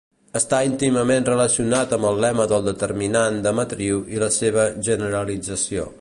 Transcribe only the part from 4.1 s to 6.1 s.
i la seva generalització.